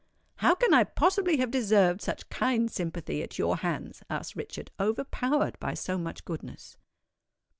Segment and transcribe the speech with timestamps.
[0.37, 5.59] "How can I possibly have deserved such kind sympathy at your hands?" asked Richard, overpowered
[5.59, 6.75] by so much goodness.